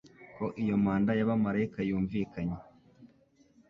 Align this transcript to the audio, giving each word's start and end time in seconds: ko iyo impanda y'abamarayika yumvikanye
ko 0.35 0.45
iyo 0.61 0.73
impanda 0.77 1.11
y'abamarayika 1.19 1.79
yumvikanye 1.89 2.57